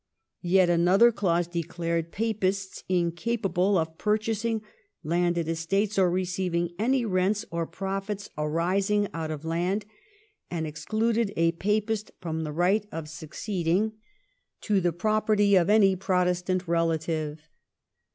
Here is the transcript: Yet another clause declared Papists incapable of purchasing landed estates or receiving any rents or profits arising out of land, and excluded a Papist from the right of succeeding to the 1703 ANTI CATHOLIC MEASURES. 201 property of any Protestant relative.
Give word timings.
Yet 0.41 0.67
another 0.67 1.11
clause 1.11 1.45
declared 1.45 2.11
Papists 2.11 2.83
incapable 2.89 3.77
of 3.77 3.99
purchasing 3.99 4.63
landed 5.03 5.47
estates 5.47 5.99
or 5.99 6.09
receiving 6.09 6.71
any 6.79 7.05
rents 7.05 7.45
or 7.51 7.67
profits 7.67 8.27
arising 8.35 9.07
out 9.13 9.29
of 9.29 9.45
land, 9.45 9.85
and 10.49 10.65
excluded 10.65 11.31
a 11.35 11.51
Papist 11.51 12.09
from 12.19 12.43
the 12.43 12.51
right 12.51 12.87
of 12.91 13.09
succeeding 13.09 13.91
to 14.61 14.81
the 14.81 14.89
1703 14.89 14.89
ANTI 14.89 14.97
CATHOLIC 14.97 14.97
MEASURES. 14.97 14.97
201 14.97 14.97
property 14.97 15.55
of 15.55 15.69
any 15.69 15.95
Protestant 15.95 16.67
relative. 16.67 17.49